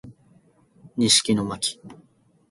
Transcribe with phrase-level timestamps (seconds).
[0.97, 1.95] 西木野真姫